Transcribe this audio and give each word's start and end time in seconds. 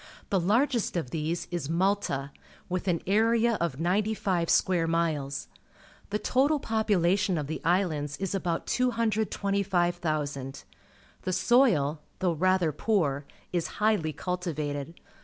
The 0.31 0.39
largest 0.39 0.97
of 0.97 1.11
these 1.11 1.47
is 1.51 1.69
Malta, 1.69 2.31
with 2.67 2.87
an 2.87 3.03
area 3.05 3.55
of 3.61 3.79
ninety 3.79 4.15
five 4.15 4.49
square 4.49 4.87
miles. 4.87 5.47
The 6.09 6.17
total 6.17 6.59
popula 6.59 7.15
tion 7.19 7.37
of 7.37 7.45
the 7.45 7.61
islands 7.63 8.17
is 8.17 8.33
about 8.33 8.65
225,000. 8.65 10.63
The 11.21 11.31
soil, 11.33 12.01
though 12.17 12.33
rather 12.33 12.71
poor, 12.71 13.25
is 13.53 13.67
highly 13.77 14.11
cultivated. 14.11 14.99